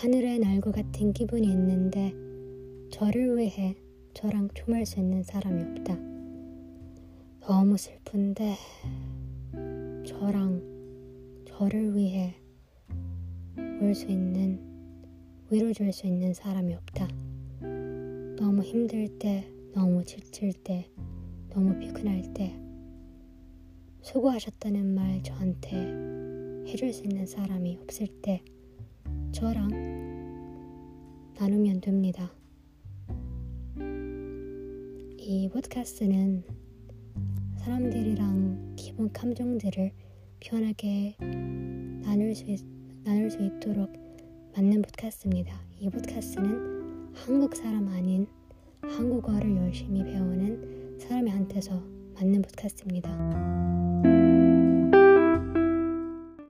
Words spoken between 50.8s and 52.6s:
사람한테서 만든